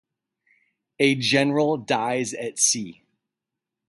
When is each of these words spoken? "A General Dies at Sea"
"A 0.97 1.13
General 1.13 1.77
Dies 1.77 2.33
at 2.33 2.57
Sea" 2.57 3.03